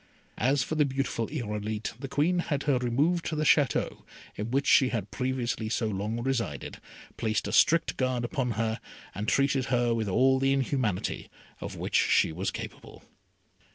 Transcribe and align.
As 0.39 0.63
for 0.63 0.73
the 0.73 0.83
beautiful 0.83 1.27
Irolite, 1.27 1.93
the 1.99 2.07
Queen 2.07 2.39
had 2.39 2.63
her 2.63 2.79
removed 2.79 3.23
to 3.25 3.35
the 3.35 3.43
Château 3.43 4.01
in 4.35 4.49
which 4.49 4.65
she 4.65 4.89
had 4.89 5.11
previously 5.11 5.69
so 5.69 5.85
long 5.85 6.19
resided, 6.23 6.81
placed 7.17 7.47
a 7.47 7.51
strict 7.51 7.97
guard 7.97 8.23
upon 8.25 8.53
her, 8.57 8.79
and 9.13 9.27
treated 9.27 9.65
her 9.65 9.93
with 9.93 10.09
all 10.09 10.39
the 10.39 10.53
inhumanity 10.53 11.29
of 11.59 11.75
which 11.75 11.93
she 11.93 12.31
was 12.31 12.49
capable. 12.49 13.03